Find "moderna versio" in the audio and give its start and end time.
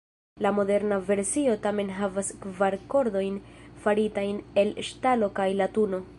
0.59-1.53